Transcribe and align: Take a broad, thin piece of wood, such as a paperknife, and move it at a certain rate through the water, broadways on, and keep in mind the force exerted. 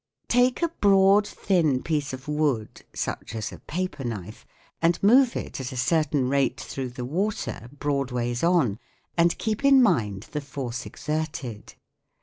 Take 0.29 0.63
a 0.63 0.69
broad, 0.69 1.27
thin 1.27 1.83
piece 1.83 2.11
of 2.11 2.27
wood, 2.27 2.81
such 2.91 3.35
as 3.35 3.51
a 3.51 3.59
paperknife, 3.59 4.47
and 4.81 4.97
move 5.03 5.35
it 5.35 5.61
at 5.61 5.71
a 5.71 5.77
certain 5.77 6.27
rate 6.27 6.59
through 6.59 6.89
the 6.89 7.05
water, 7.05 7.69
broadways 7.77 8.43
on, 8.43 8.79
and 9.15 9.37
keep 9.37 9.63
in 9.63 9.79
mind 9.79 10.23
the 10.31 10.41
force 10.41 10.87
exerted. 10.87 11.75